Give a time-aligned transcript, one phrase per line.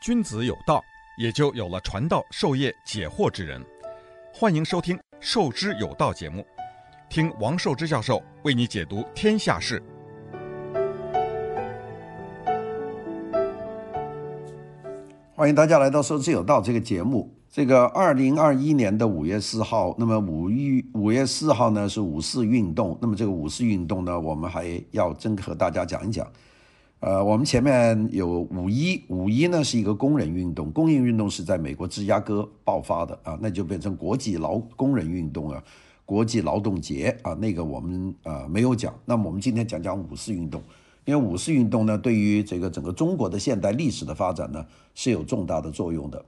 [0.00, 0.82] 君子有道，
[1.18, 3.62] 也就有了传道授业解惑之人。
[4.32, 6.42] 欢迎收听《授之有道》节目，
[7.10, 9.82] 听王寿之教授为你解读天下事。
[15.34, 17.30] 欢迎大家来到《授之有道》这个节目。
[17.50, 22.98] 这个二零二一年的五月四号，那么五一五月四号呢是五四运动。
[23.02, 26.26] 那么这个五四运动呢，我们还要真和大家讲一讲。
[27.00, 35.64] 呃，我们前面有五一，五一呢是一个工人运动，工人运动是在美国芝加哥爆发的啊，那就变成国际劳工人运动啊，
[36.04, 38.94] 国际劳动节啊，那个我们呃没有讲。
[39.06, 40.62] 那么我们今天讲讲五四运动，
[41.06, 46.22] 因为五四运动呢，对于这个整个中国的现代历史的发展呢是有重大的作用的。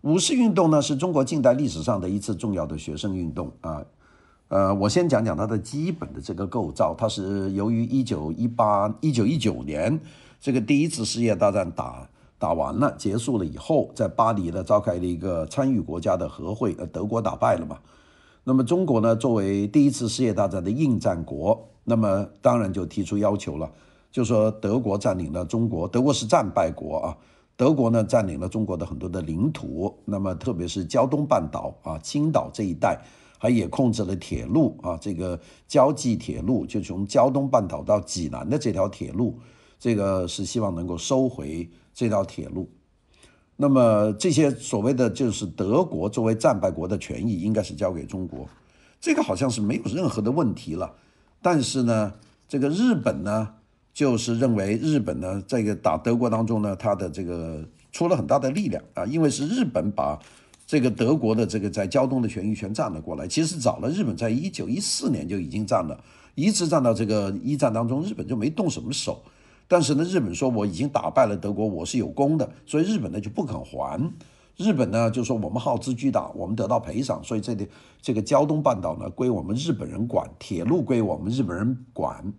[0.00, 3.84] 五四运动呢，是中国近代历史上的一次重要的学生运动啊。
[4.48, 6.94] 呃，我先讲讲它的基本的这个构造。
[6.96, 9.98] 它是由于一九一八、一九一九年
[10.40, 17.78] 这个第一次世界大战打打完了、结束了以后，在巴黎呢召开了一个参与国家的和会，呃，德国打败了嘛。
[18.44, 23.68] 那么中国呢，作为第一次世界大战的应战国，那么当然就提出要求了，
[24.12, 27.16] 就说德国占领了中国，德国是战败国啊。
[27.56, 33.00] 德国呢占领了中国的很多的领土，那么特别是胶东半岛啊、青岛这一带，
[33.38, 39.38] 还也控制了铁路啊，这个胶济铁路就从胶东半岛到济南的这条铁路，
[39.78, 42.68] 这个是希望能够收回这条铁路。
[43.56, 48.48] 那么这些所谓的就是德国作为战败国的权益，应该是交给中国，
[49.00, 50.94] 这个好像是没有任何的问题了。
[51.40, 52.14] 但是呢，
[52.48, 53.54] 这个日本呢？
[53.96, 60.20] 就是认为日本呢，这个打德国当中呢，他的这个出了很大的力量啊，因为是日本把
[60.66, 63.28] 这个德国的这个在胶东的权益全占了过来。
[63.28, 65.98] 其实早了，日本在一九一四年就已经占了，
[66.34, 69.22] 一直占到这个一战当中，日本就没动什么手。
[69.68, 74.12] 但是呢，日本说我已经打败了德国，我是有功的，所以日本呢就不肯还。
[74.56, 77.68] 日本呢就说我们耗资巨大，我们得到赔偿，所以这里
[78.00, 82.32] 这个胶东半岛呢归我们日本人管，铁路归我们日本人管。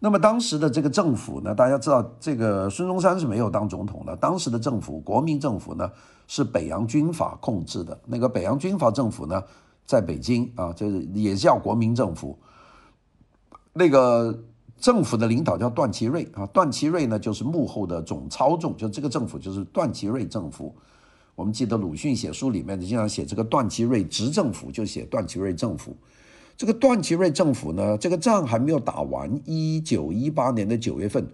[0.00, 4.14] 那么当时的这个政府呢，大家知道，这个孙中山是没有当总统的。
[4.14, 5.90] 当时的政府，国民政府呢，
[6.28, 7.98] 是北洋军阀控制的。
[8.06, 9.42] 那个北洋军阀政府呢，
[9.84, 12.38] 在北京啊，这也叫国民政府。
[13.72, 14.38] 那个
[14.78, 20.72] 政府的领导叫段祺瑞啊，段祺瑞呢，就是幕后的总操纵，就这个政府就是段祺瑞政府。
[21.34, 25.96] 我们记得鲁迅写书里面经常写这个段祺瑞执政府，就写段祺瑞政府。
[26.58, 29.40] 这个段祺瑞政府呢，这个仗还没有打完。
[29.44, 31.28] 一九一八年的九月份，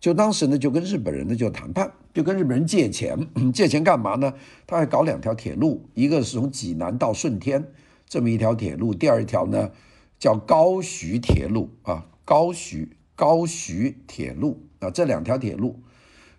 [0.00, 4.34] 就当时呢，就跟日本人呢就谈判，就跟日本人借钱， 借钱干嘛呢？
[4.66, 7.68] 他还搞两条铁路，一个是从济南到顺天
[8.08, 9.70] 这么一条铁路，第二条呢
[10.18, 15.78] 叫高徐铁路啊，高徐高徐铁路啊，这两条铁路。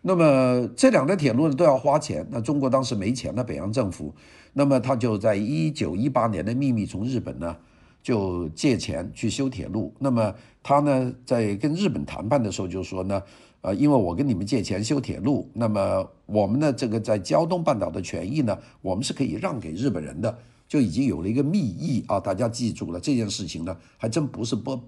[0.01, 4.13] 那么这两条铁路呢都要花钱，那中国当时没钱了，北洋政府，
[4.51, 7.55] 那么他就在一九一八年的秘密从日本呢。
[8.01, 10.33] 就借钱去修铁路，那么
[10.63, 13.21] 他呢，在跟日本谈判的时候就说呢，
[13.61, 24.79] 呃，因为我跟你们借钱修铁路，那么我们的这个在胶东半岛的权益呢，我们是可以让给日本人的，就已经有了一个密议啊，大家记住了这件事情呢，还真不是不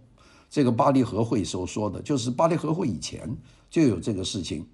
[0.49, 3.37] 这个巴黎和会时候说的，就是巴黎和会以前
[3.69, 4.65] 就有这个事情。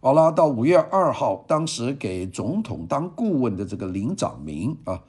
[0.00, 5.02] 好了，到五月二号，当时给总统当顾问的这个林长民啊。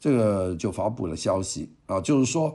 [0.00, 2.52] 这个就发布了消息啊，就是说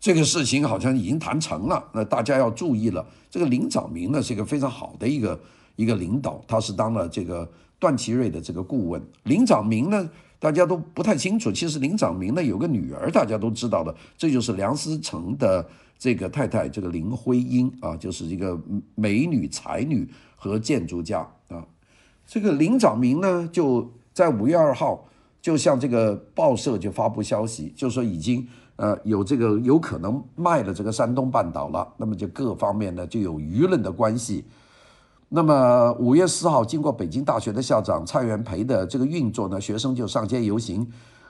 [0.00, 3.06] 这个事情好像已经谈成了，那大家要注意了。
[3.30, 5.40] 这个林长民呢是一个非常好的一个
[5.76, 7.48] 一个领导，他是当了这个
[7.78, 9.00] 段祺瑞的这个顾问。
[9.22, 10.10] 林长民呢，
[10.40, 15.64] 大家都不太清楚，其实林长民呢有个女儿，大家都知道的，这就是梁思成的
[15.96, 18.60] 这个太太，这个林徽因啊，就是一个
[18.96, 21.64] 美女才女和建筑家啊。
[22.26, 25.04] 这个林长民呢就在五月二号。
[25.48, 34.44] 就像这个报社就发布消息，就说已经呃有这个有可能卖了这个山东半岛了，那么就各方面呢就有舆论的关系。
[35.30, 40.86] 那么五月四号，经过北京大学的校长蔡元培的这个运作呢，学生就上街游行，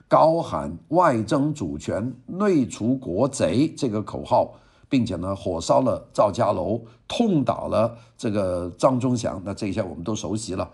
[0.08, 4.52] 高喊“外争主权，内除国贼”这个口号，
[4.88, 9.40] 并且呢火烧了赵家楼，痛打了这个张忠祥。
[9.44, 10.68] 那这些我们都熟悉了。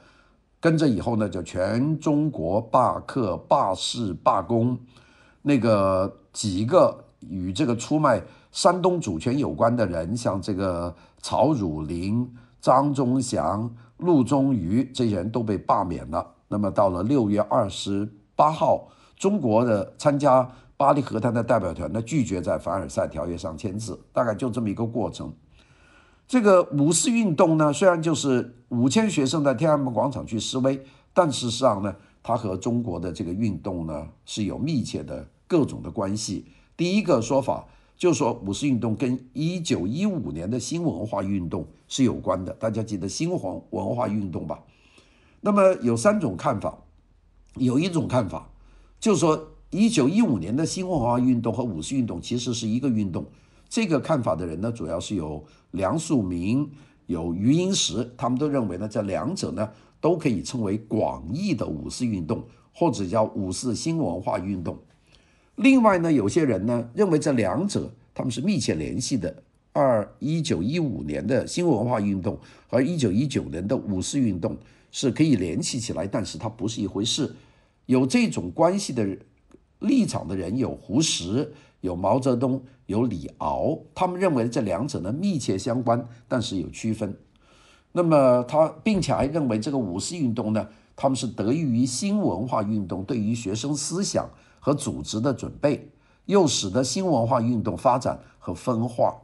[0.65, 4.79] 跟着以后呢，就全中国罢课、罢市、罢工，
[5.43, 12.27] 那个几个与这个出卖山东主权有关的人，像这个曹汝霖、
[12.63, 16.27] 张忠祥、陆宗舆这些人都被罢免了。
[16.49, 18.89] 那么到了六月二十八号，
[19.19, 25.31] 中国的参加巴黎和谈的代表团呢，拒绝在凡尔赛条约上签字，大概就这么一个过程。
[26.26, 30.82] 这个五四运动呢，虽然就是五千学生在天安门广场去示威，
[31.12, 36.47] 但事实上呢，它和中国的这个运动呢是有密切的各种的关系。
[36.76, 37.67] 第一个说法
[37.97, 42.53] 就是说，五四运动跟一九一五年的新文化运动是有关的。
[42.55, 43.38] 大家记得新文
[43.94, 44.59] 化运动吧？
[45.43, 46.79] 那么有三种看法，
[47.56, 48.50] 有一种看法
[48.99, 53.27] 就是说，一九一五年的新文化运动和五四运动其实是一个运动。
[53.69, 56.69] 这个看法的人呢，主要是有梁漱溟、
[57.07, 59.69] 有余英时，他们都认为呢，这两者呢
[60.01, 64.79] 都可以称为广义的五四运动，或者叫五四新文化运动。
[65.57, 69.43] 另外呢，有些人呢认为这两者他们是密切联系的。
[69.77, 72.39] 二一九一五年的新文化运动
[72.69, 74.57] 和一九一九年的五四运动
[74.93, 77.35] 是可以联系起来，但是它不是一回事。
[77.87, 79.05] 有这种关系的
[79.81, 81.53] 立场的人有胡适。
[81.85, 87.15] 有毛泽东，有李敖，他们认为这两者呢密切相关，但是有区分。
[87.93, 90.67] 那么他并且还认为这个五四运动呢，
[90.97, 95.91] 他们是得益于新文化运动对于学生思想和组织的准备，
[96.25, 99.15] 又使得新文化运动发展和分化。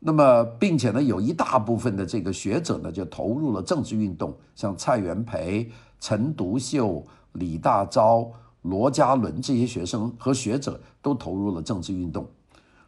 [0.00, 7.02] 那么并且呢，有一大部分的这个学者呢就投入了政治运动，像蔡元培、陈独秀、
[7.32, 8.30] 李大钊。
[8.68, 12.26] 罗家伦这些学生和学者都投入了政治运动，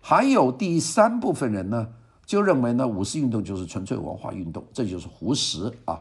[0.00, 1.88] 还有第三部分人呢，
[2.26, 6.00] 就认为呢，五四运动就是纯粹文化运动，这就是胡适啊。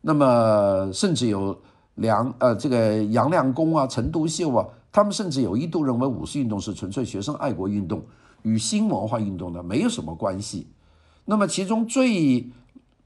[0.00, 1.60] 那么甚至有
[1.96, 8.02] 梁呃这个杨亮功啊、陈独秀啊，他们甚至有一度认为五四运动是纯粹学生爱国运动，
[8.42, 10.68] 与新文化运动呢没有什么关系。
[11.24, 12.50] 那么其中最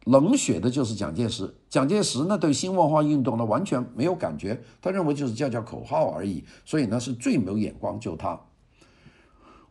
[0.04, 8.38] 冷血的就是蒋介石，蒋介石呢对新文化运动呢完全没有感觉，他认为就是叫叫口号而已，所以呢是最没有眼光就他。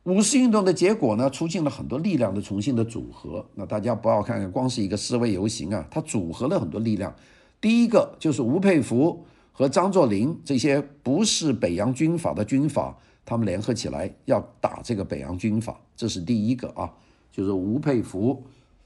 [0.03, 3.45] 五四运动的结果呢，出现了很多力量的重新的组合。
[3.56, 7.15] 那大家不要看看，光是一个示威游行啊，它组合了很多力量。
[7.62, 16.91] 第一个就是吴佩孚和张作霖这些不是北洋军阀的军阀，他们联合起来要打这个北洋军阀，这是第一个啊，
[17.31, 18.44] 就是吴佩孚。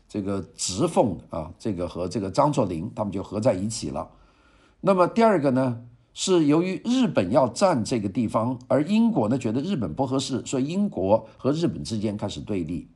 [0.09, 4.09] 这个直奉啊，这个和这个张作霖他们就合在一起了。
[4.81, 5.81] 那么第二个呢，
[6.13, 12.87] 是由于日本要占这个地方，而英国呢觉得日本不合适，所以英国和日本之间开始对立。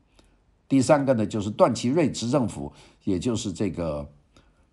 [0.70, 2.72] 第三个呢，就是段祺瑞执政府，
[3.04, 4.08] 也就是这个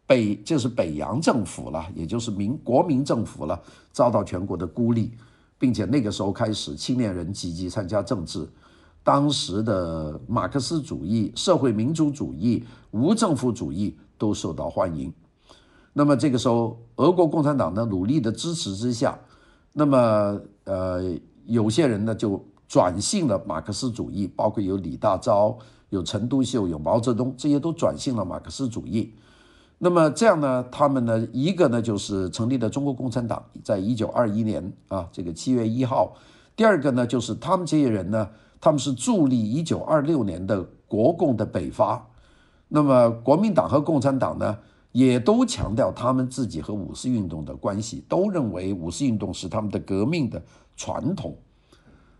[0.06, 5.11] 北就是北洋政府了，也就是民国民政府了，遭到全国的孤立，
[5.58, 8.49] 并且那个时候开始青年人积极参加政治。
[9.08, 15.10] 当时的马克思主义、社会民主主义、无政府主义都受到欢迎。
[15.94, 19.19] 那么这个时候，俄国共产党的努力的支持之下，
[19.72, 21.14] 那么呃
[21.46, 25.56] 有些人呢就转信了马克思主义，包括有李大钊、
[25.88, 29.14] 有陈独秀、有毛泽东，这些都转信了马克思主义。
[29.78, 36.14] 那么这样呢，他们呢一个呢就是成立了中国共产党，在一九二一年啊这个七月一号。
[36.54, 38.28] 第二个呢就是他们这些人呢。
[38.60, 42.08] 他们是助力一九二六年的国共的北伐，
[42.69, 44.58] 那么国民党和共产党呢，
[44.93, 50.43] 也都强调他们自己和五四运动的关系，都认为五四运动是他们的革命的
[50.76, 51.37] 传统。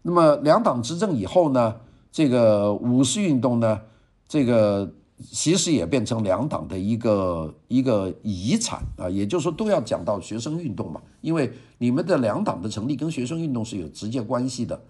[0.03, 1.75] 那么两党执政以后呢，
[2.13, 3.81] 这个五四运动呢，
[4.29, 14.81] 这个其实也变成两党的一个一个遗产啊，也就是说都要讲到学生运动嘛，因为你们的两党的成立跟学生运动是有直接关系的。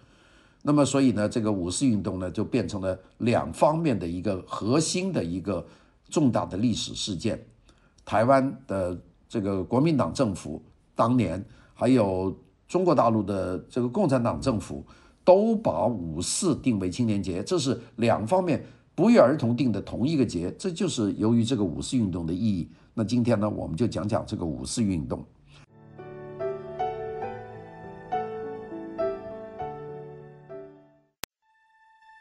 [0.68, 5.66] 那么，所以呢，这个五四运动呢，就变成了两方面的一个核心的一个
[6.10, 7.42] 重大的历史事件。
[8.04, 10.62] 台湾的这个国民党政府
[10.94, 14.84] 当年，还有中国大陆的这个共产党政府，
[15.24, 18.62] 都把五四定为青年节，这是两方面
[18.94, 20.54] 不约而同定的同一个节。
[20.58, 22.68] 这就是由于这个五四运动的意义。
[22.92, 25.24] 那今天呢，我们就讲讲这个五四运动。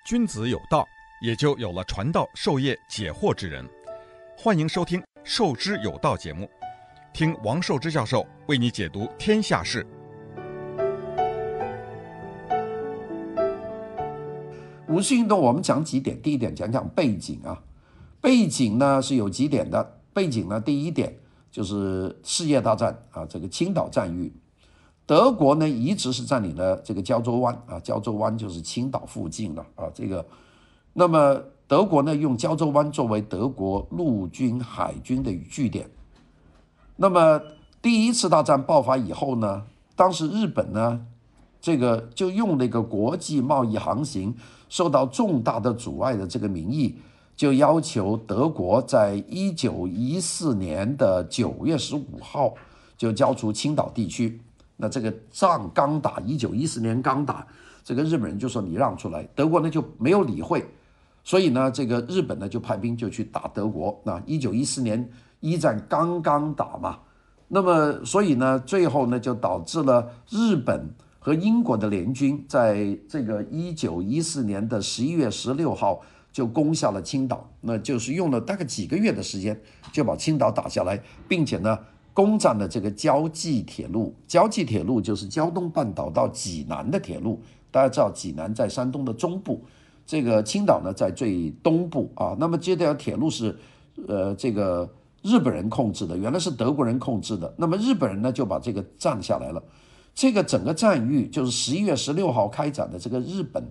[0.08, 0.88] 君子有道，
[1.20, 3.68] 也就有了传道授业解惑之人。
[4.38, 6.50] 欢迎收听《授之有道》节目，
[7.12, 9.86] 听王寿之教授为你解读天下事。
[14.88, 16.22] 五四运动，我们讲几点。
[16.22, 17.62] 第一点，讲讲背景啊。
[18.22, 20.00] 背景呢是有几点的。
[20.14, 21.14] 背景呢，第一点
[21.52, 24.32] 就是世界大战啊，这个青岛战役。
[25.08, 29.86] 德国呢，一直是占领了这个胶州湾啊，胶州湾就是青岛附近了啊。
[29.94, 30.24] 这个，
[30.92, 35.90] 那么德国呢，用胶州湾作为德国陆军、海军的据点。
[36.98, 37.42] 那么
[37.82, 39.64] 第一次大战爆发以后呢，
[39.96, 41.06] 当时日本呢，
[41.62, 44.36] 这个就用那个国际贸易航行
[44.68, 46.98] 受到重大的阻碍的这个名义，
[47.38, 52.56] 就要求德国在一九一四年的九月十五号
[52.98, 54.42] 就交出青岛地区。
[54.78, 57.46] 那这个仗刚打，一九一四年刚打，
[57.84, 60.66] 这个日本人就说你让出来，德国呢就没有理会，
[61.24, 64.00] 所以呢，这个日本呢就派兵就去打德国。
[64.06, 67.00] 那一九一四年一战刚刚打嘛，
[67.48, 76.02] 那么所以呢，最后呢就导致了日本和英国的联军在这个一九一四年的十一月十六号。
[76.30, 79.60] 就攻下了青岛，那就是用了大概几个月的时间
[79.92, 81.80] 就把青岛打下来，并且呢，
[82.18, 84.12] 攻占了这个胶济铁路。
[84.26, 87.40] 胶济铁路就是胶东半岛到济南的铁路。
[87.70, 89.64] 大家知道，济南在山东的中部，
[90.04, 92.36] 这个青岛呢在最东部啊。
[92.40, 93.56] 那么这条铁路是，
[94.08, 97.54] 呃，这个日本人控制的，原来是德国人控制的。
[97.56, 99.62] 那么日本人呢就把这个占下来了。
[100.16, 103.64] 这个整个战役就是十一月十六号开展的这个日本。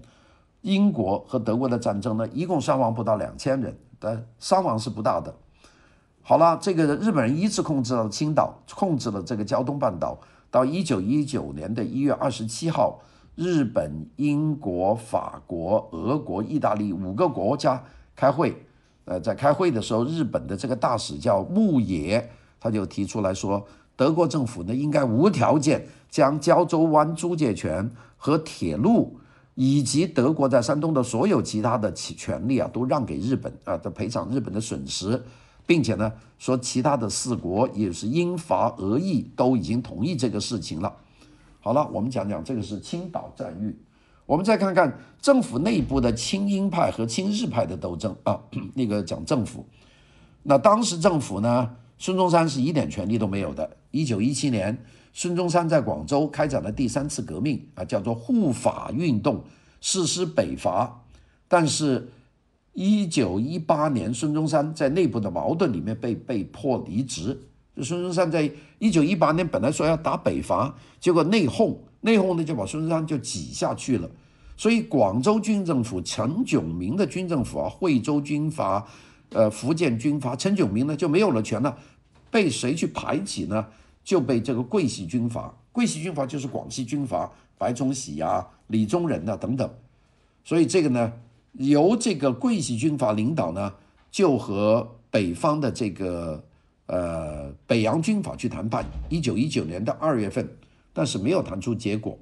[0.62, 5.34] 英国和德国的战争呢，一共伤亡不到两千人，但伤亡是不大的。
[6.28, 10.18] 好了，这个日本人一次控制了青岛，控制了这个胶东半岛，
[10.50, 13.00] 到一九一九年的一月二十七号，
[13.36, 17.80] 日本、英国、法国、俄国、意大利五个国家
[18.16, 18.60] 开会。
[19.04, 22.28] 呃，在开会的时候，日本的这个大使叫牧野，
[22.58, 23.64] 他就提出来说，
[23.94, 29.16] 德国政府呢应该无条件将胶州湾租借权和铁路。
[29.54, 35.22] 以及德国在山东的所有其他的权利啊，都让给日本啊，的赔偿日本的损失，
[35.66, 40.96] 并且呢，说其他的四国也是英法俄意都已经同意这个事情了。
[41.60, 43.74] 好了，我们讲讲这个是青岛战役，
[44.24, 48.40] 我们再看看政府内部的亲英派和亲日派的斗争啊，
[48.74, 49.66] 那个讲政府，
[50.44, 53.76] 那当时政府呢，孙中山是一点权力都没有的。
[53.90, 54.78] 一九一七年。
[55.18, 59.42] 孙中山在广州开展了第三次革命啊，叫做护法运动，
[59.80, 61.00] 实施北伐。
[61.48, 62.10] 但是，
[62.76, 67.36] 一九一八年，孙中山在内部的矛盾里面被被迫离职。
[67.74, 74.06] 就孙中山在一九一八年本来说要打北伐，结果内讧，内讧呢就把孙中山就挤下去了。
[74.58, 78.86] 所以，广州军政府陈炯明的军政府啊，惠州军阀，
[79.30, 81.74] 呃，福建军阀，陈炯明呢就没有了权了，
[82.30, 83.66] 被谁去排挤呢？
[84.04, 89.68] 就被这个桂系军阀，桂系军阀就是广西军阀，白崇禧啊、李宗仁啊等等，
[90.44, 91.12] 所以这个呢，
[91.58, 93.72] 由这个桂系军阀领导呢，
[94.10, 96.42] 就和北方的这个
[96.86, 98.84] 呃北洋军阀去谈判。
[99.08, 100.48] 一九一九年的二月份，
[100.92, 102.18] 但是没有谈出结果。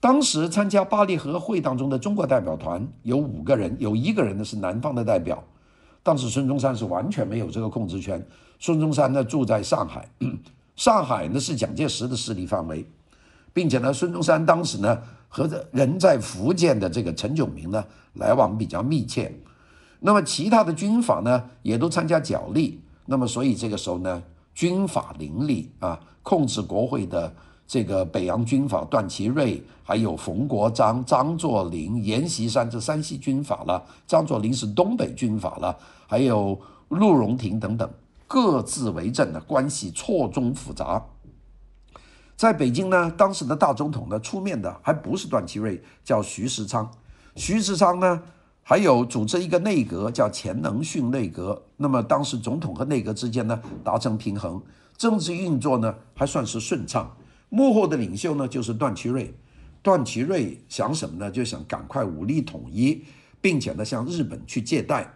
[0.00, 5.44] 当时参加巴黎和会当中的中国代表团有五个人，有一个人呢是南方的代表，
[6.02, 8.26] 当时孙中山是完全没有这个控制权。
[8.58, 10.08] 孙中山呢住在上海。
[10.74, 12.84] 上海呢是蒋介石的势力范围，
[13.52, 15.02] 并且呢，孙中山当时呢
[15.34, 19.34] 和人在福建的这个陈炯明呢来往比较密切，
[20.00, 24.22] 那么其他的军阀呢也都参加角力，那么所以这个时候呢，
[24.54, 27.34] 军阀林立啊，控制国会的
[27.66, 35.74] 这个北洋军阀段祺瑞，还有冯国璋、张作霖、阎锡山这山西军阀了，张作霖是东北军阀了，
[36.06, 36.60] 还有
[36.90, 37.90] 陆荣廷等等。
[38.28, 41.02] 各自为政的关系错综复杂。
[42.42, 46.90] 在北京呢，当时的大总统呢出面的还不是段祺瑞，叫徐世昌。
[47.36, 48.20] 徐世昌呢，
[48.64, 51.62] 还有组织一个内阁叫钱能训内阁。
[51.76, 54.60] 那么当时总统和内阁之间呢达成平衡，
[54.96, 57.16] 政治运作呢还算是顺畅。
[57.48, 59.32] 幕后的领袖呢就是段祺瑞。
[59.80, 61.30] 段祺瑞想什么呢？
[61.30, 63.04] 就想赶快武力统一，
[63.40, 65.08] 并且呢向日本去借贷。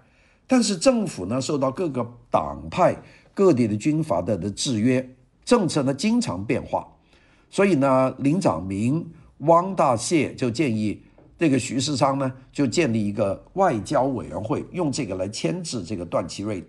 [0.46, 2.94] 但是政府呢，受到各个党派、
[3.34, 6.86] 各地的军阀的的制约，政策呢经常变化，
[7.56, 9.02] 所以呢，林长民、
[9.38, 11.00] 汪大燮就建议
[11.38, 16.62] 这个徐世昌呢，就建立一个外交委员会，用这个来牵制这个段祺瑞。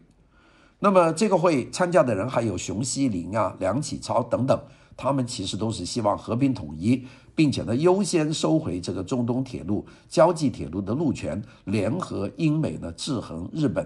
[0.80, 4.58] 那么这个会参加的人还有熊希龄啊、梁启超等等，
[4.96, 7.06] 他们其实都是希望和平统一。
[7.36, 13.86] 并且呢，优先收回这个中东铁路、胶济铁路的路权，联合英美呢制衡日本。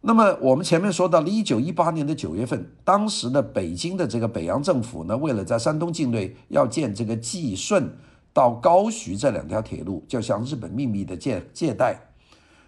[0.00, 7.96] 那么我们前面说到了，一九一八年的九月份，当时的北京的这个北洋政府呢，为了在山东境内要建这个济顺
[8.32, 11.98] 到高徐这两条铁路，就向日本秘密的借借贷，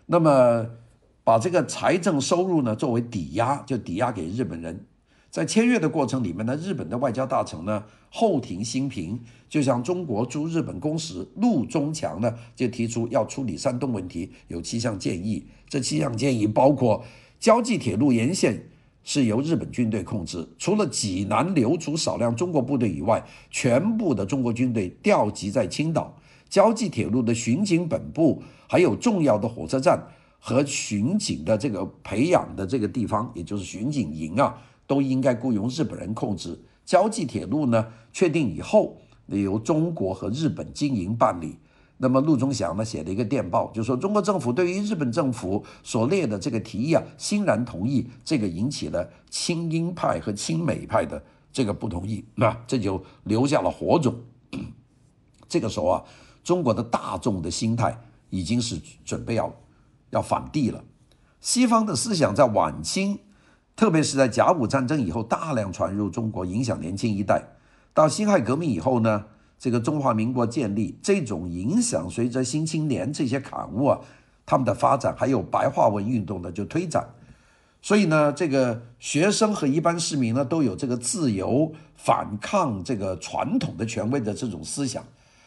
[0.06, 0.66] 那么
[1.22, 4.84] 把这个财政收入呢作为抵押，就抵押给日本人。
[5.30, 9.18] 在签约的过程里面呢，日本的外交大臣呢后庭新平
[9.48, 15.46] 就向中国驻日本公使陆中强呢就提出要处理山东问题，有七项建议。
[15.68, 17.04] 这七项建议包括
[17.38, 18.68] 胶济铁路沿线
[19.04, 26.16] 是由日本军队控制，除了济南留出少量中国部队以外，全部的中国军队调集在青岛。
[26.48, 30.08] 胶济铁路的巡警本部还有重要的火车站
[30.40, 34.60] 和巡警的这个培养的这个地方，也就是巡警营啊，
[34.90, 36.58] 都应该雇佣日本人控制。
[36.84, 41.56] 交际铁路呢，确定以后由中国和日本经营办理。
[41.98, 48.04] 那么陆宗祥呢写了一个电报，就说中国政府对于日本政府所列的这个提议啊，欣然同意。
[48.24, 54.12] 这个引起了清英派和清美派的这个不同意，那这就留下了火种。
[55.48, 56.04] 这个时候啊，
[56.42, 57.96] 中国的大众的心态
[58.30, 59.54] 已经是准备要
[60.10, 60.82] 要反帝了。
[61.40, 63.20] 西方的思想在晚清，
[63.80, 67.42] 特别是在甲午战争以后，大量传入中国，影响年轻一代。
[67.94, 69.24] 到辛亥革命以后呢，
[69.58, 73.98] 这个中华民国建立，这种影响随着《新青年》这些刊物啊，
[74.44, 77.08] 他们的发展，还有白话文运动的就推展，
[77.80, 85.02] 所以呢，这个学生和一般市民呢，都有这个自由反抗这个传统的权威的这种思想，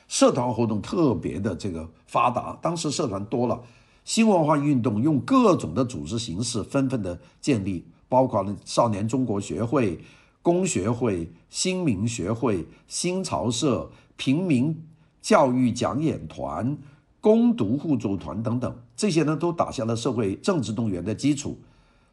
[0.07, 3.61] 社团活动特别的这个发达，当时社团多了，
[4.03, 9.99] 新文化运动用各种的组织形式纷纷的建立，包括少年中国学会、
[10.43, 13.89] 工学会、新民学会、新潮社。
[14.15, 14.79] 平民
[15.23, 16.77] 教育讲演团、
[17.19, 21.57] 工读互助团等等，这些呢都打下了社会政治动员的基础。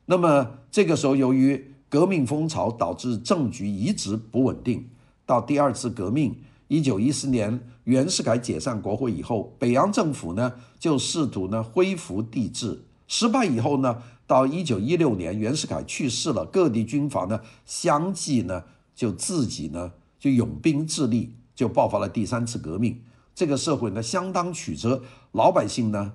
[0.06, 4.88] 那么这个时候，由于革命风潮导致政局一直不稳定，
[5.26, 6.34] 到第二次革命，
[6.68, 18.62] 一九一四年袁世凯解散国会以后，北洋政府呢就试图呢恢复帝制，失败以后呢，到一九一六年袁世凯去世了，各地军阀呢相继呢
[18.94, 21.34] 就自己呢就拥兵自立。
[21.52, 23.02] 就爆发了第三次革命，
[23.34, 26.12] 这个社会呢相当曲折，老百姓呢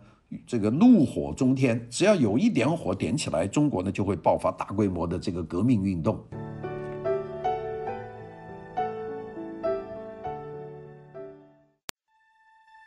[0.48, 6.18] 这个怒火中天，只要有一点火点起来，中国呢就会爆发大规模的这个革命运动。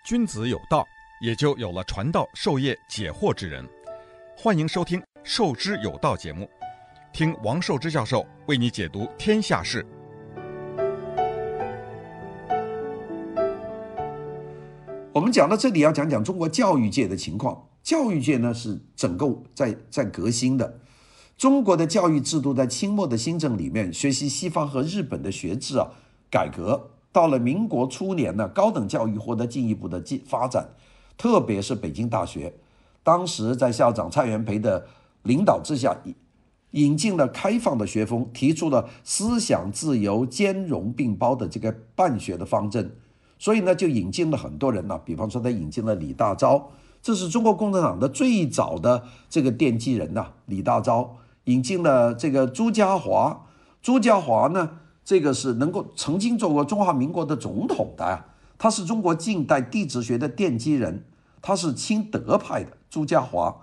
[0.07, 0.85] 君子有道，
[1.23, 3.63] 也就有了传道授业解惑之人。
[4.37, 6.49] 欢迎收听《授之有道》节目，
[7.13, 9.85] 听王寿之教授为你解读天下事。
[15.13, 17.67] 我们讲到这里，要讲讲中国教育界的情况。
[17.83, 20.79] 教育界呢是整个在在革新的。
[21.37, 25.89] 中国的教育制度在清末的新政里面学习西方和日本的学制啊，
[26.31, 26.91] 改革。
[27.11, 30.69] 到了民国初年呢，高等教育获得进一步的进发展，
[31.17, 32.55] 特别是北京大学，
[33.03, 34.87] 当时在校长蔡元培的
[35.29, 35.97] 领导之下，
[36.73, 42.97] 引进了开放的学风，提出了思想自由兼容并包的这个办学的方针。
[43.39, 46.65] 所以呢，就引进了很多人呢，比方说他引进了李大钊，
[47.01, 50.33] 这是中国共产党的最早的这个奠基人呐。
[50.47, 51.11] 李大钊
[51.45, 53.37] 引进了这个朱家骅，
[53.81, 58.25] 朱家骅呢，这个是能够曾经做过中华民国的总统的，
[58.59, 61.05] 他是中国近代地质学的奠基人，
[61.41, 63.55] 他是清德派的朱家骅，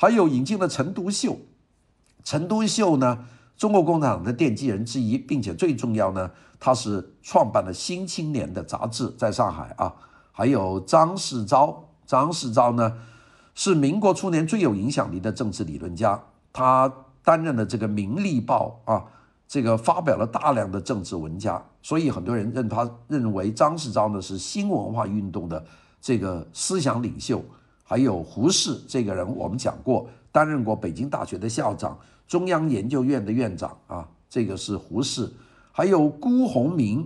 [0.00, 1.36] 还有引进了陈独秀，
[2.24, 6.30] 陈独秀呢，中国共产党的奠基人之一，并且最重要呢。
[6.58, 9.94] 他是创办了《新青年》的杂志，在上海啊，
[10.32, 12.96] 还有张世钊，张世钊呢
[13.54, 16.18] 是民国初年最有影响力的政治理论家，
[16.50, 16.90] 他
[17.22, 19.04] 担任了这个《民力报》啊，
[19.46, 25.62] 这个发表了大量的政治文章，所以很多人认他认为张世钊呢是新文化运动的
[26.00, 27.44] 这个思想领袖。
[27.90, 31.98] 还有胡适这个人，我们讲过，担任过北京大学的校长、
[32.28, 35.28] 中央研究院的院长啊，这个是胡适。
[35.72, 37.04] 还有辜鸿铭，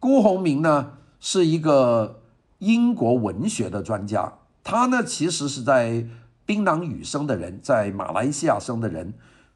[0.00, 2.22] 辜鸿铭呢是一个
[2.60, 4.32] 英国文学的专家，
[4.62, 6.06] 他呢其实是在
[6.46, 9.12] 槟榔屿生的人，在马来西亚生的人，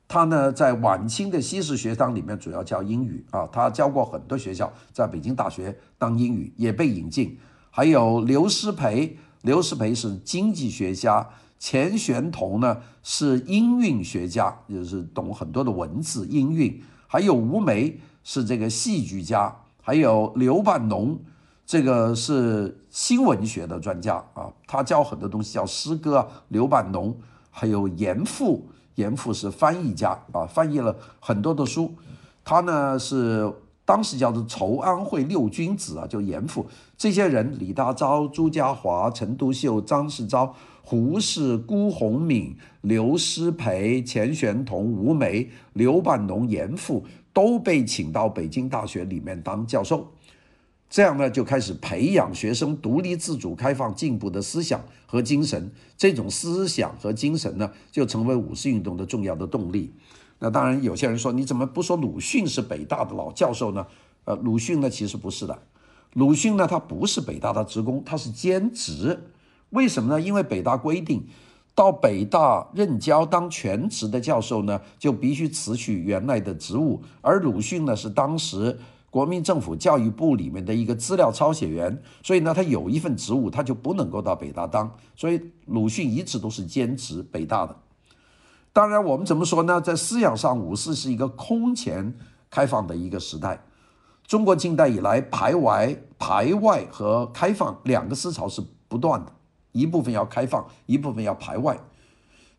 [0.07, 7.39] 他呢在晚清的西式学堂里面主要教英语啊，他教过很多学校，在北京大学当英语也被引进。
[7.71, 9.17] 还有刘师培，
[9.49, 11.27] 刘师培是经济学家，
[11.59, 17.99] 钱玄同呢是音韵学家，就是懂很多的文字音韵，还有吴梅。
[18.25, 21.19] 是这个戏剧家，还有刘半农，
[21.65, 26.29] 这个是新文学的专家啊，他教很多东西，叫诗歌。
[26.49, 27.17] 刘半农，
[27.51, 31.95] 还有严复，严复是翻译家啊，翻译了很多的书。
[32.45, 33.51] 他呢是
[33.89, 36.67] 当时叫做筹安会六君子啊，就严复
[36.99, 47.07] 这些人，李大钊、朱家骅、陈独秀、张世钊、胡适、辜鸿铭、刘师培、钱玄同、吴梅、刘半农、严复。
[47.31, 50.09] 都被请到北京大学里面当教授，
[50.91, 55.71] 这样呢就开始培养学生独立自主、开放进步的思想和精神。
[55.97, 59.93] 这种思想和精神呢，就成为五四运动的重要的动力。
[60.41, 63.87] 那当然，有些人说，你怎么不说鲁迅是北大的老教授呢？
[64.25, 65.59] 呃，鲁迅呢其实不是的，
[66.13, 69.31] 鲁迅呢他不是北大的职工，他是兼职。
[69.71, 70.21] 为什么呢？
[70.21, 71.27] 因为北大规定，
[71.75, 77.03] 到北大任教当全职的教授呢，就必须辞去原来的职务。
[77.21, 78.79] 而鲁迅呢，是当时
[79.11, 84.95] 国民政府教育部里面的一个资料抄写员，所以呢，他有一份职务，他就不能够到北大当。
[85.17, 87.75] 所以鲁迅一直都是兼职北大的。
[88.79, 89.81] 当然，我们怎么说呢？
[89.81, 92.15] 在思想上，五四是一个空前
[92.49, 93.61] 开放的一个时代。
[94.25, 99.33] 中国近代以来，排外、排外和开放两个思潮是不断的。
[99.73, 101.77] 一部分要开放，一部分要排外。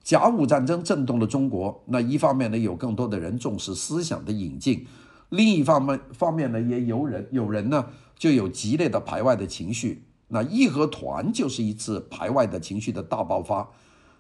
[0.04, 4.86] 甲午战争震动了中国，那一方面呢，有更多的人重视思想的引进；
[5.30, 7.86] 另一方面方面呢，也有人有人呢
[8.18, 10.04] 就有激烈的排外的情绪。
[10.28, 13.70] 那义和团就是一次排外的情绪的大爆发。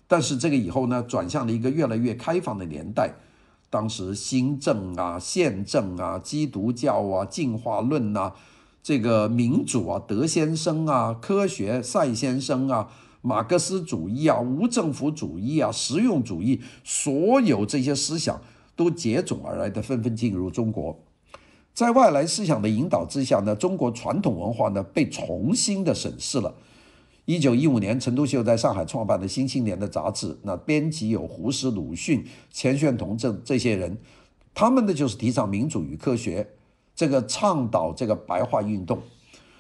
[0.09, 3.13] 但是这个以后呢，转向了一个越来越开放的年代。
[3.69, 8.33] 当时新政啊、宪政啊、基督教啊、进化论呐、
[8.81, 12.89] 这个民主啊，德先生啊，科学赛先生啊，
[13.21, 18.41] 马克思主义啊，无政府主义啊，实用主义，所有这些思想
[18.75, 20.97] 都接踵而来的，纷纷进入中国。
[21.71, 26.55] 在外来思想的引导之下呢，中国传统文化呢被重新的审视了。
[27.29, 33.99] 一九一五年，陈独秀在上海创办的《新青年》的杂志，那编辑有胡适、鲁迅、钱玄同这这些人，
[34.55, 36.49] 他们呢就是提倡民主与科学。
[36.95, 38.97] 这个倡导这个白话运动，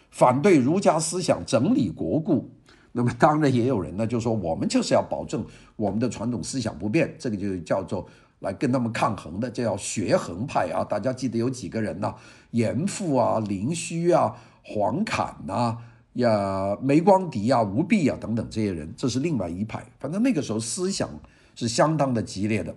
[0.09, 2.49] 反对儒家思想，整理国故。
[2.93, 8.07] 那么当然也有人呢，就说我们就是要保证我们的传统思想不变，这个就叫做
[8.39, 10.83] 来跟他们抗衡的，这叫学衡派啊。
[10.83, 12.15] 大家记得有几个人呢？
[12.49, 15.77] 严复啊、林虚啊、黄侃呐、
[16.19, 19.85] 呀、梅光迪啊、吴弼啊等等这些人，这是另外一派。
[19.99, 21.09] 反正那个时候思想
[21.55, 22.75] 是相当的激烈的。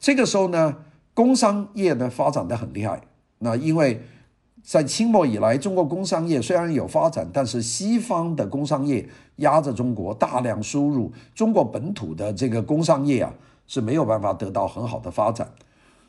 [0.00, 0.76] 这个时候呢，
[1.14, 3.02] 工商业呢发展得很厉害。
[3.38, 4.02] 那因为
[4.64, 13.32] 在清末以来，中国工商业虽然有发展，但是西方的工商业压着中国大量输入，中国本土的这个工商业啊
[13.68, 15.52] 是没有办法得到很好的发展。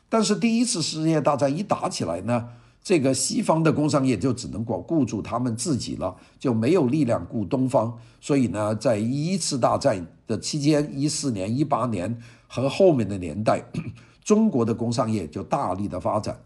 [0.10, 2.50] 但是第一次世界大战一打起来呢，
[2.88, 8.00] 这个西方的工商业就只能够顾住他们自己了，就没有力量顾东方。
[8.21, 13.62] 所以呢，在一次大战的期间，一四年、一八年和后面的年代，
[14.23, 16.39] 中国的工商业就大力的发展。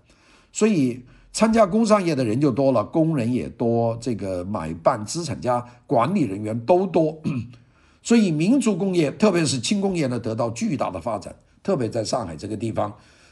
[0.52, 7.22] 所以参加工商业的人就多了，工人也多，这个买办资产家、管理人员都多，
[8.02, 11.36] 所以民族工业，特别是轻工业呢，得到巨大的发展。
[11.62, 12.92] 特别在上海这个地方，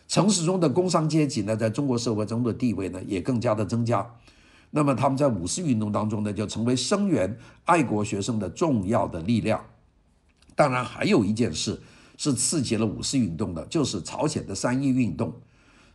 [0.10, 4.06] 城市中的工商阶级呢，在中国社会中的地位呢，也更加的增加。
[4.72, 9.64] 那么他们在五四运动当中呢，就成为声援爱国学生的重要的力量。
[10.56, 11.80] 当然，还有一件事
[12.18, 15.32] 是刺激了五四运动的，就是朝鲜的三一运动。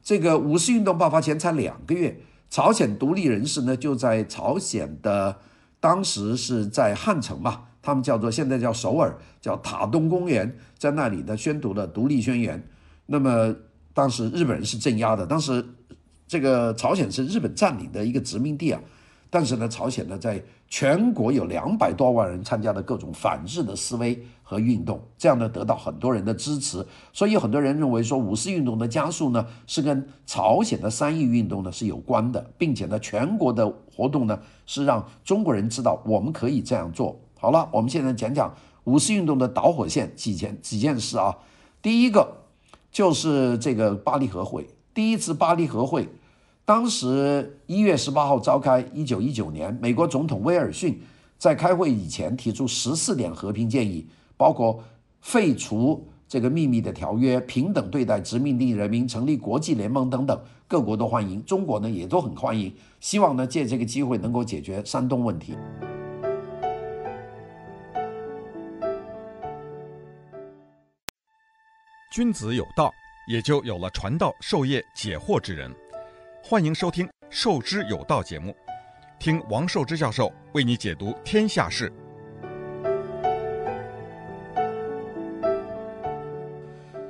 [0.03, 5.38] 这个五四运动爆发前才两个月，朝鲜独立人士呢就在朝鲜的，
[5.81, 12.68] 当时是在汉城嘛，他们叫做现在叫首尔，叫塔东公园，在那里呢宣读了独立宣言。
[13.07, 13.55] 那么
[13.94, 15.64] 当时日本人是镇压的，当时
[16.28, 18.80] 这个朝鲜是日本占领的一个殖民地啊。
[19.30, 26.87] 但是呢，朝鲜呢，在全国有两百多万人参加了各种反日的示威和运动，这样呢，得到很多人的支持。
[27.12, 37.20] 所以很多人认为说，五四运动的加速呢，是跟朝鲜的三一运动呢是有关的，并且呢，全国的活动呢，是让中国人知道我们可以这样做。
[37.37, 38.54] 好了，我们现在讲讲
[38.85, 41.37] 五四运动的导火线几件几件事啊。
[41.83, 42.43] 第一个
[42.94, 46.09] 就是这个巴黎和会，第一次巴黎和会。
[46.64, 51.02] 当时一月十八号召开，一九一九年，美国总统威尔逊
[51.37, 54.80] 在开会以前提出十四点和平建议，包括
[55.20, 65.54] 废除这个秘密的条约、平等对待殖民地人民、成立国际联盟等等，各国都欢迎，中国呢也都很欢迎，希望呢借这个机会能够解决山东问题。
[72.14, 72.94] 君子有道，
[73.27, 75.68] 也就有了传道授业解惑之人。
[76.44, 78.55] 欢迎收听《授之有道》节目，
[79.18, 81.92] 听王寿之教授为你解读天下事。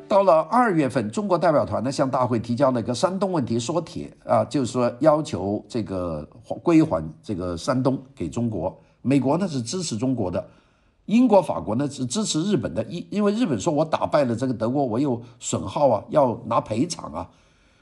[0.09, 6.25] 到了二月份，中国代表团呢向大会提交了一个山东问题说帖啊，就是说要求这个
[6.63, 8.75] 归还这个山东给中国。
[9.03, 10.49] 美国呢是支持中国的，
[11.07, 12.83] 英国、法国呢是支持日本的。
[12.85, 17.29] 因因为日本说我打败了这个德国，我有损耗啊，要拿赔偿啊。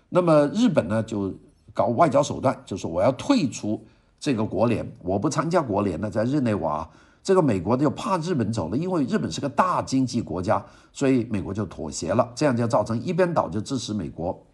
[0.09, 1.33] 那么日本呢就
[1.73, 3.83] 搞外交手段，就说我要退出
[4.21, 6.89] 这个国联，我不参加国联了，在日内瓦，
[7.23, 14.45] 这个美国就怕日本走了，因为日本是个大经济国家，所以美国就妥协了，这样就造成一边倒就支持美国。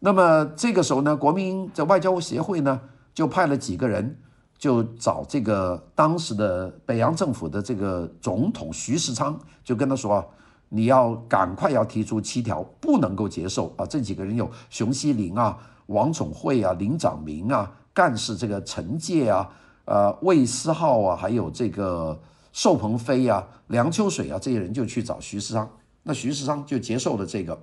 [0.00, 2.80] 那么这个时候呢，国民这外交协会呢
[3.14, 4.18] 就派了几个人
[4.60, 10.26] 就找这个当时的北洋政府的这个总统徐世昌，就跟他说啊，
[10.68, 13.86] 你要赶快要提出七条，不能够接受啊。
[13.86, 19.48] 这几个人有熊希龄啊、王宠惠啊、林长民啊、干事这个陈介啊、
[19.86, 22.20] 呃魏思浩啊，还有这个
[22.52, 25.66] 寿鹏飞啊、梁秋水啊这些人就去找徐世昌，
[26.02, 27.58] 那徐世昌就接受了这个，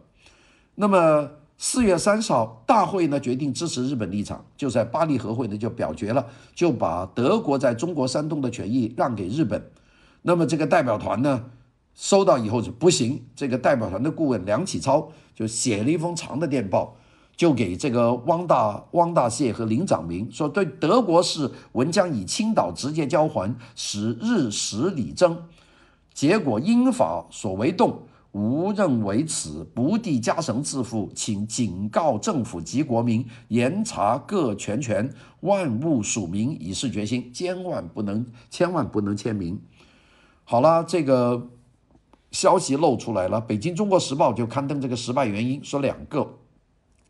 [0.74, 1.30] 那么。
[1.60, 9.72] 四月三十号，大会呢决定支持日本立场，就在巴黎和会呢就表决了，就把德国在中国山东的权益让给日本。
[10.22, 11.46] 那么这个代表团呢
[11.96, 16.96] 收到以后就不行，这个代表团的顾问梁启超就写了一封长的电报，
[17.36, 25.46] 就给这个汪大汪大燮和林长民说，对德国是文将以青岛直接交还，使日实理争，
[26.13, 28.04] 结果英法所为动。
[28.34, 35.10] 吾认为此不地加绳自负，请警告政府及国民，严查各权权，
[35.40, 39.60] 万物署名，以示决心，千万不能，千万不能签名。
[40.44, 41.50] 好了，这个
[42.32, 46.38] 消息露出来了，北京中国时报就刊登这个失败原因，说两个，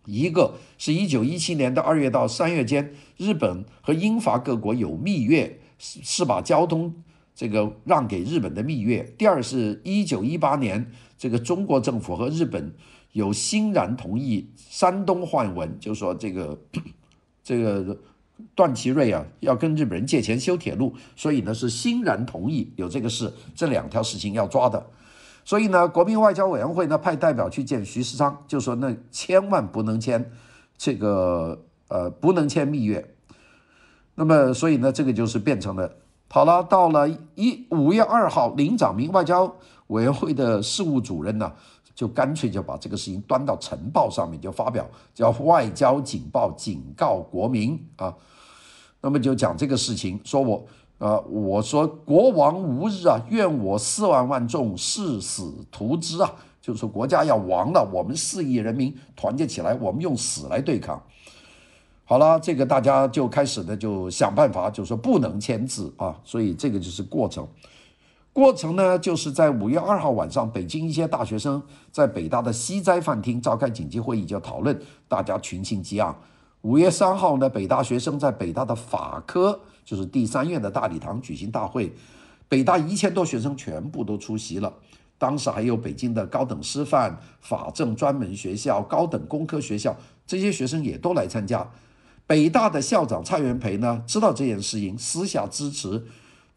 [0.06, 6.96] 一个是一九一七年的二月到三月间，日本和英法各国有蜜月，是是把交通
[7.36, 9.14] 这个让给日本的蜜月。
[9.18, 10.90] 第二是一九一八年。
[11.18, 12.74] 这个中国政府和日本
[13.14, 16.60] 有欣然同意山东换文，就说这个
[17.44, 17.98] 这个
[18.54, 24.86] 段祺瑞啊要跟日本人借钱修铁路，所以呢是欣然同意有这个事，这两条事情要抓的。
[25.44, 30.30] 所以呢，国民外交委员会呢派代表去见徐世昌，就说那千万不能签
[30.78, 33.14] 这个呃不能签蜜月。
[34.16, 35.96] 那么所以呢这个就是变成了
[36.30, 39.54] 好了，到了一五月二号，林长民外交。
[39.88, 41.50] 委员会的事务主任呢，
[41.96, 48.14] 就干脆就把这个事情端到晨报上面，就发表叫“外交警报”，警告国民啊。
[49.00, 50.66] 那么就讲这个事情，说我
[50.98, 56.30] 啊，我说国亡无日啊，愿我四万万众誓死图之啊，
[56.62, 61.02] 就是说国家要亡了，我们四亿人民团结起来，我们用死来对抗。
[62.10, 67.46] 好了，这个大家就开始呢，就想办法，就说不能签字啊，所以这个就是过程。
[68.32, 76.18] 过程呢，就是在五月二号晚上，北京一些大学生在北大的西斋饭厅召开紧急会议，就讨论，大家群情激昂。
[76.62, 81.92] 五月三号呢，北大学生在北大的法科，就是第三院的大礼堂举行大会，
[82.48, 84.72] 北大一千多学生全部都出席了。
[85.18, 89.94] 当时还有北京的高等师范、法政专门学校、高等工科学校
[90.26, 91.70] 这些学生也都来参加。
[92.28, 96.04] 北大的校长蔡元培呢，知道这件事情，私下支持。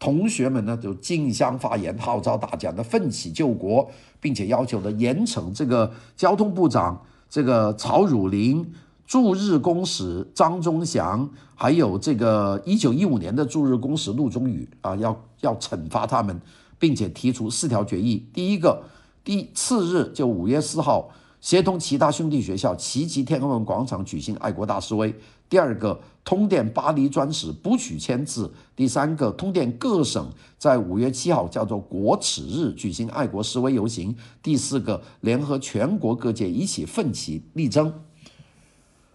[0.00, 8.72] 同学们呢就竞相发言，号召大家呢奋起救国，并且要求的严惩这个交通部长这个曹汝霖、
[9.06, 16.40] 驻日公使张忠祥，还有这个一九一五年的驻日公使陆中宇啊，要要惩罚他们，
[16.78, 18.26] 并且提出四条决议。
[18.32, 18.82] 第一个，
[19.22, 21.10] 第次日就五月四号，
[21.42, 25.14] 协同其他兄弟学校齐集天安门广场举行爱国大示威。
[25.50, 28.50] 第二个，通电巴黎专使不许签字。
[28.76, 34.16] 第三个，通电各省在五月七号叫做国耻日举行爱国示威游行。
[34.40, 37.92] 第四个，联合全国各界一起奋起力争。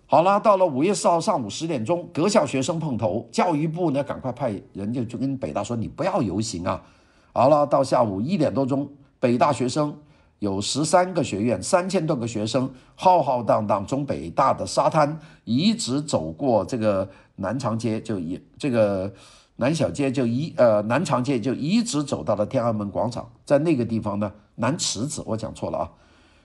[0.07, 6.83] 好了，到了五月四号上午十点钟，各校学生碰头，教育部呢赶快派人就就跟北大说，你不要游行啊。
[7.31, 9.97] 好了，到下午一点多钟，北大学生。
[10.39, 19.11] 有十三个学院，三千多个学生，浩浩荡荡从北大的沙滩一直走过这个南长街，就一这个
[19.55, 25.91] 南小街就一呃南长街就一直走到了天安门广场，在那个地方呢，南池子我讲错了啊，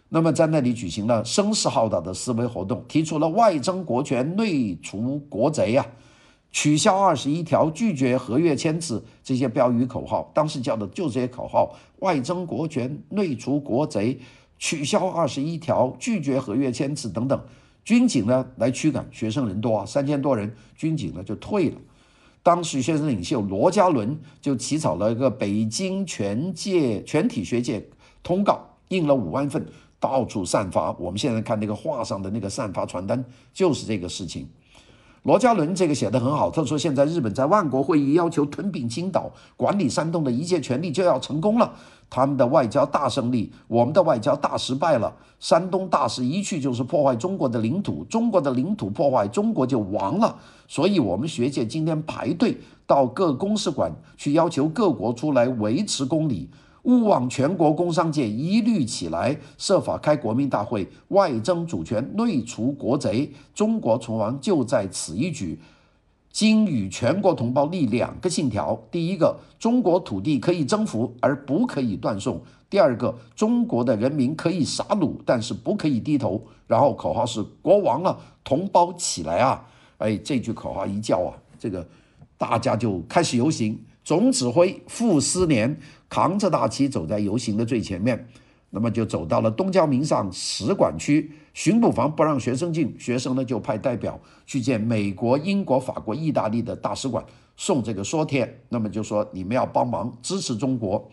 [0.08, 5.84] 那么在那里举行了声势浩大的示威活动，提出了外争国权，内除国贼呀、
[6.52, 14.18] 取消二十一条，拒绝合约签字，这些标语口号，当时叫的就这些口号：外争国权，内除国贼，
[14.58, 17.40] 取消二十一条，拒绝合约签字等等。
[17.84, 21.76] 军警呢来驱赶，学生人多啊，三千多人，军警呢就退了。
[22.42, 27.86] 当时学生领袖罗家伦就起草了一个北京全界全体学界
[28.22, 29.64] 通告，印了五万份，
[29.98, 30.90] 到处散发。
[30.92, 34.48] 我们现在看那个画上的那个散发传单，就是这个事情。
[35.22, 41.70] 罗家伦这个写得很好，他说现在日本在万国会议要求吞并青岛、管理山东的一切权利就要成功了，
[42.08, 45.14] 他们的外交大胜利，我们的外交大失败了。
[45.38, 50.34] 山东大势一去就是破坏中国的领土，中国的领土破坏，中国就亡了。
[50.66, 56.48] 所以，我们学界今天排队到各公使馆去要求各国出来维持公理。
[56.84, 65.60] 勿忘全国工商界一律起来，设法开国民大会，外争主权，内除国贼，中国存亡就在此一举。
[66.32, 72.36] 今与全国同胞立两个信条：第一个，中国土地可以征服而不可以断送；
[72.70, 76.40] 第二个，中国的人民可以杀戮，但是不可以低头。
[76.68, 79.66] 然后口号是“国王了，同胞起来啊！”
[79.98, 81.84] 哎，这句口号一叫啊，这个
[82.38, 83.76] 大家就开始游行。
[84.10, 88.26] 总指挥傅斯年扛着大旗走在游行的最前面，
[88.70, 91.30] 那么就走到了东交民巷使馆区。
[91.54, 97.24] 巡捕房不让学生进，学生呢就派代表去见美国、英国、法国、意大利的大使馆，
[97.56, 98.60] 送这个说帖。
[98.70, 101.08] 那么就说你们要帮忙支持中国。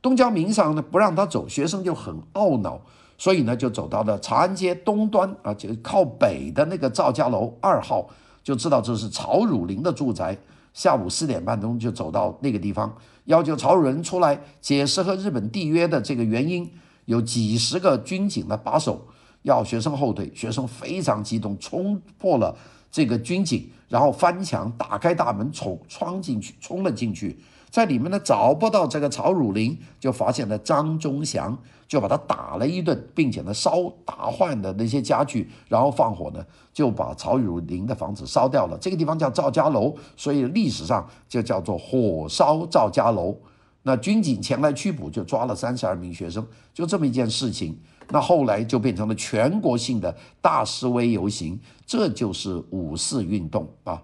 [0.00, 2.80] 东交民巷呢不让他走，学生就很懊恼，
[3.18, 8.08] 所以呢就走到了长安街东端啊，就靠北的那个赵家楼二号，
[8.42, 10.38] 就知道这是曹汝霖的住宅。
[10.80, 16.70] 下午四点半钟就走到那个地方，要求曹汝霖出来解释和日本缔约的这个原因。
[17.04, 19.06] 有几十个军警的把守。
[19.42, 22.56] 要学生后退，学生非常激动，冲破了
[22.90, 27.38] 这个军警，然后翻墙打开大门，冲闯进去，冲了进去，
[27.70, 31.56] 在里面呢找不到这个曹汝霖，就发现了张忠祥，
[31.86, 38.76] 就把他打了一顿，并且呢烧打坏的那些家具，然后放火呢就把曹汝霖的房子烧掉了。
[38.80, 43.36] 这个地方叫赵家楼，所以历史上就叫做火烧赵家楼。
[43.82, 47.78] 那军警前来拘捕，就抓了三十二名学生，就这么一件事情。
[48.10, 54.02] 那后来就变成了全国性的大示威游行，这就是五四运动啊。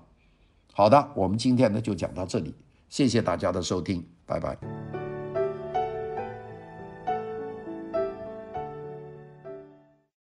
[0.73, 2.55] 好的，我们今天呢就讲到这里，
[2.97, 5.06] 谢谢大家的收听拜拜。